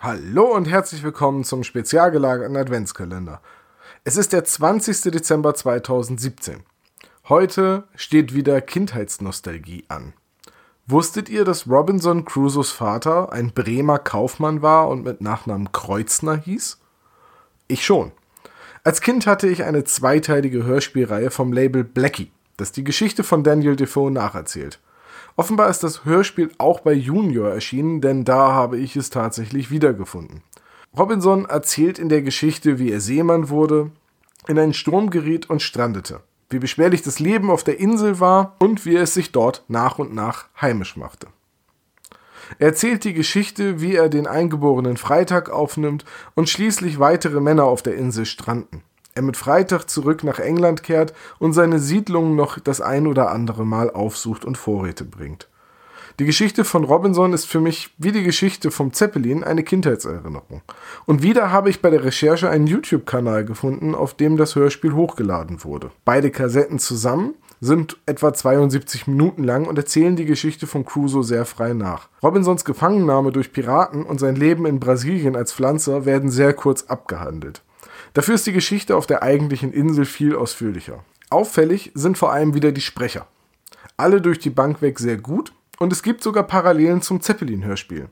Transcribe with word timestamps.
Hallo 0.00 0.54
und 0.54 0.68
herzlich 0.68 1.02
willkommen 1.02 1.42
zum 1.42 1.64
spezial 1.64 2.12
gelagerten 2.12 2.56
Adventskalender. 2.56 3.40
Es 4.04 4.16
ist 4.16 4.32
der 4.32 4.44
20. 4.44 5.10
Dezember 5.10 5.56
2017. 5.56 6.62
Heute 7.28 7.82
steht 7.96 8.32
wieder 8.32 8.60
Kindheitsnostalgie 8.60 9.86
an. 9.88 10.12
Wusstet 10.86 11.28
ihr, 11.28 11.44
dass 11.44 11.66
Robinson 11.66 12.24
Crusoes 12.24 12.70
Vater 12.70 13.32
ein 13.32 13.50
Bremer 13.50 13.98
Kaufmann 13.98 14.62
war 14.62 14.88
und 14.88 15.02
mit 15.02 15.20
Nachnamen 15.20 15.72
Kreuznner 15.72 16.36
hieß? 16.36 16.78
Ich 17.66 17.84
schon. 17.84 18.12
Als 18.84 19.00
Kind 19.00 19.26
hatte 19.26 19.48
ich 19.48 19.64
eine 19.64 19.82
zweiteilige 19.82 20.62
Hörspielreihe 20.62 21.32
vom 21.32 21.52
Label 21.52 21.82
Blackie, 21.82 22.30
das 22.56 22.70
die 22.70 22.84
Geschichte 22.84 23.24
von 23.24 23.42
Daniel 23.42 23.74
Defoe 23.74 24.12
nacherzählt. 24.12 24.78
Offenbar 25.38 25.70
ist 25.70 25.84
das 25.84 26.04
Hörspiel 26.04 26.50
auch 26.58 26.80
bei 26.80 26.92
Junior 26.92 27.48
erschienen, 27.48 28.00
denn 28.00 28.24
da 28.24 28.50
habe 28.50 28.76
ich 28.76 28.96
es 28.96 29.08
tatsächlich 29.08 29.70
wiedergefunden. 29.70 30.42
Robinson 30.98 31.44
erzählt 31.44 32.00
in 32.00 32.08
der 32.08 32.22
Geschichte, 32.22 32.80
wie 32.80 32.90
er 32.90 33.00
Seemann 33.00 33.48
wurde, 33.48 33.92
in 34.48 34.58
einen 34.58 34.74
Sturm 34.74 35.10
geriet 35.10 35.48
und 35.48 35.62
strandete, 35.62 36.22
wie 36.50 36.58
beschwerlich 36.58 37.02
das 37.02 37.20
Leben 37.20 37.52
auf 37.52 37.62
der 37.62 37.78
Insel 37.78 38.18
war 38.18 38.56
und 38.58 38.84
wie 38.84 38.96
er 38.96 39.04
es 39.04 39.14
sich 39.14 39.30
dort 39.30 39.62
nach 39.68 40.00
und 40.00 40.12
nach 40.12 40.48
heimisch 40.60 40.96
machte. 40.96 41.28
Er 42.58 42.66
erzählt 42.66 43.04
die 43.04 43.14
Geschichte, 43.14 43.80
wie 43.80 43.94
er 43.94 44.08
den 44.08 44.26
eingeborenen 44.26 44.96
Freitag 44.96 45.50
aufnimmt 45.50 46.04
und 46.34 46.48
schließlich 46.48 46.98
weitere 46.98 47.40
Männer 47.40 47.62
auf 47.62 47.84
der 47.84 47.94
Insel 47.94 48.26
stranden 48.26 48.82
er 49.18 49.22
mit 49.22 49.36
Freitag 49.36 49.90
zurück 49.90 50.22
nach 50.22 50.38
England 50.38 50.84
kehrt 50.84 51.12
und 51.40 51.52
seine 51.52 51.80
Siedlung 51.80 52.36
noch 52.36 52.60
das 52.60 52.80
ein 52.80 53.08
oder 53.08 53.32
andere 53.32 53.66
Mal 53.66 53.90
aufsucht 53.90 54.44
und 54.44 54.56
Vorräte 54.56 55.04
bringt. 55.04 55.48
Die 56.20 56.24
Geschichte 56.24 56.64
von 56.64 56.84
Robinson 56.84 57.32
ist 57.32 57.46
für 57.46 57.60
mich 57.60 57.94
wie 57.98 58.12
die 58.12 58.22
Geschichte 58.22 58.70
vom 58.70 58.92
Zeppelin 58.92 59.42
eine 59.42 59.64
Kindheitserinnerung. 59.64 60.62
Und 61.04 61.22
wieder 61.22 61.50
habe 61.50 61.68
ich 61.68 61.82
bei 61.82 61.90
der 61.90 62.04
Recherche 62.04 62.48
einen 62.48 62.68
YouTube-Kanal 62.68 63.44
gefunden, 63.44 63.94
auf 63.94 64.14
dem 64.14 64.36
das 64.36 64.54
Hörspiel 64.54 64.94
hochgeladen 64.94 65.64
wurde. 65.64 65.90
Beide 66.04 66.30
Kassetten 66.30 66.78
zusammen 66.78 67.34
sind 67.60 67.98
etwa 68.06 68.32
72 68.32 69.08
Minuten 69.08 69.42
lang 69.42 69.66
und 69.66 69.78
erzählen 69.78 70.14
die 70.14 70.26
Geschichte 70.26 70.68
von 70.68 70.84
Crusoe 70.84 71.24
sehr 71.24 71.44
frei 71.44 71.72
nach. 71.72 72.08
Robinsons 72.22 72.64
Gefangennahme 72.64 73.32
durch 73.32 73.52
Piraten 73.52 74.04
und 74.04 74.20
sein 74.20 74.36
Leben 74.36 74.64
in 74.64 74.78
Brasilien 74.78 75.34
als 75.34 75.52
Pflanzer 75.52 76.04
werden 76.04 76.30
sehr 76.30 76.52
kurz 76.52 76.84
abgehandelt. 76.84 77.62
Dafür 78.14 78.34
ist 78.34 78.46
die 78.46 78.52
Geschichte 78.52 78.96
auf 78.96 79.06
der 79.06 79.22
eigentlichen 79.22 79.72
Insel 79.72 80.04
viel 80.04 80.34
ausführlicher. 80.34 81.04
Auffällig 81.30 81.92
sind 81.94 82.18
vor 82.18 82.32
allem 82.32 82.54
wieder 82.54 82.72
die 82.72 82.80
Sprecher. 82.80 83.26
Alle 83.96 84.20
durch 84.20 84.38
die 84.38 84.50
Bank 84.50 84.80
weg 84.80 84.98
sehr 84.98 85.16
gut 85.16 85.52
und 85.78 85.92
es 85.92 86.02
gibt 86.02 86.22
sogar 86.22 86.44
Parallelen 86.44 87.02
zum 87.02 87.20
Zeppelin-Hörspiel. 87.20 88.08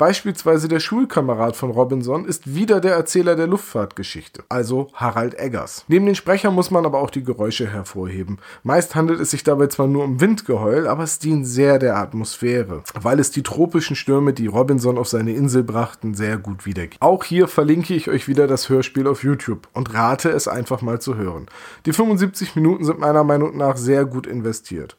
Beispielsweise 0.00 0.66
der 0.66 0.80
Schulkamerad 0.80 1.56
von 1.56 1.72
Robinson 1.72 2.24
ist 2.24 2.54
wieder 2.54 2.80
der 2.80 2.94
Erzähler 2.94 3.36
der 3.36 3.46
Luftfahrtgeschichte, 3.46 4.42
also 4.48 4.88
Harald 4.94 5.38
Eggers. 5.38 5.84
Neben 5.88 6.06
den 6.06 6.14
Sprechern 6.14 6.54
muss 6.54 6.70
man 6.70 6.86
aber 6.86 7.00
auch 7.00 7.10
die 7.10 7.22
Geräusche 7.22 7.66
hervorheben. 7.66 8.38
Meist 8.62 8.94
handelt 8.94 9.20
es 9.20 9.30
sich 9.30 9.44
dabei 9.44 9.66
zwar 9.66 9.88
nur 9.88 10.04
um 10.04 10.18
Windgeheul, 10.18 10.88
aber 10.88 11.02
es 11.02 11.18
dient 11.18 11.46
sehr 11.46 11.78
der 11.78 11.98
Atmosphäre, 11.98 12.82
weil 12.98 13.20
es 13.20 13.30
die 13.30 13.42
tropischen 13.42 13.94
Stürme, 13.94 14.32
die 14.32 14.46
Robinson 14.46 14.96
auf 14.96 15.06
seine 15.06 15.34
Insel 15.34 15.64
brachten, 15.64 16.14
sehr 16.14 16.38
gut 16.38 16.64
wiedergibt. 16.64 17.02
Auch 17.02 17.22
hier 17.22 17.46
verlinke 17.46 17.92
ich 17.92 18.08
euch 18.08 18.26
wieder 18.26 18.46
das 18.46 18.70
Hörspiel 18.70 19.06
auf 19.06 19.22
YouTube 19.22 19.68
und 19.74 19.92
rate 19.92 20.30
es 20.30 20.48
einfach 20.48 20.80
mal 20.80 20.98
zu 21.02 21.16
hören. 21.16 21.44
Die 21.84 21.92
75 21.92 22.56
Minuten 22.56 22.86
sind 22.86 23.00
meiner 23.00 23.22
Meinung 23.22 23.54
nach 23.54 23.76
sehr 23.76 24.06
gut 24.06 24.26
investiert. 24.26 24.96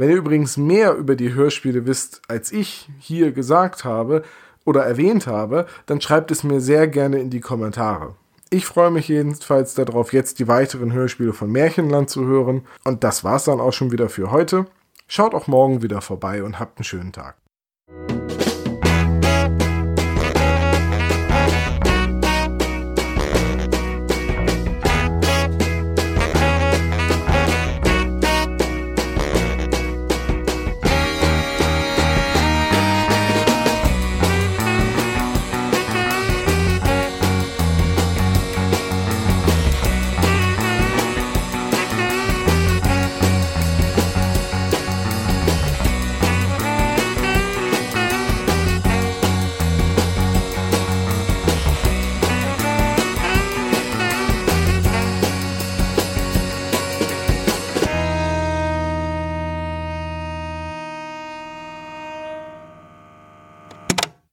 Wenn 0.00 0.08
ihr 0.08 0.16
übrigens 0.16 0.56
mehr 0.56 0.94
über 0.94 1.14
die 1.14 1.34
Hörspiele 1.34 1.84
wisst, 1.84 2.22
als 2.26 2.52
ich 2.52 2.88
hier 3.00 3.32
gesagt 3.32 3.84
habe 3.84 4.22
oder 4.64 4.82
erwähnt 4.82 5.26
habe, 5.26 5.66
dann 5.84 6.00
schreibt 6.00 6.30
es 6.30 6.42
mir 6.42 6.62
sehr 6.62 6.88
gerne 6.88 7.20
in 7.20 7.28
die 7.28 7.40
Kommentare. 7.40 8.14
Ich 8.48 8.64
freue 8.64 8.90
mich 8.90 9.08
jedenfalls 9.08 9.74
darauf, 9.74 10.14
jetzt 10.14 10.38
die 10.38 10.48
weiteren 10.48 10.94
Hörspiele 10.94 11.34
von 11.34 11.52
Märchenland 11.52 12.08
zu 12.08 12.24
hören. 12.24 12.62
Und 12.82 13.04
das 13.04 13.24
war's 13.24 13.44
dann 13.44 13.60
auch 13.60 13.74
schon 13.74 13.92
wieder 13.92 14.08
für 14.08 14.30
heute. 14.30 14.64
Schaut 15.06 15.34
auch 15.34 15.48
morgen 15.48 15.82
wieder 15.82 16.00
vorbei 16.00 16.42
und 16.44 16.58
habt 16.58 16.78
einen 16.78 16.84
schönen 16.84 17.12
Tag. 17.12 17.36